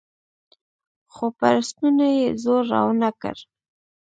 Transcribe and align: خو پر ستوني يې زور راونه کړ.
خو 1.13 1.25
پر 1.37 1.55
ستوني 1.69 2.09
يې 2.19 2.27
زور 2.43 2.63
راونه 2.73 3.09
کړ. 3.21 3.35